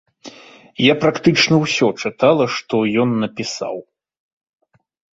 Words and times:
Я 0.91 0.95
практычна 1.03 1.55
ўсё 1.65 1.87
чытала, 2.05 2.45
што 2.57 2.75
ён 3.07 3.15
напісаў. 3.23 3.77